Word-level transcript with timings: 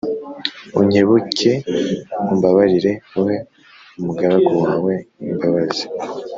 Unkebuke 0.79 1.51
umbabarire 2.31 2.91
Uhe 3.21 3.37
umugaragu 3.97 4.51
wawe 4.63 4.93
imbabazi 5.29 5.83